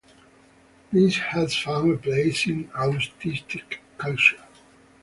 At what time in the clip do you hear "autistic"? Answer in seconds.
2.69-3.75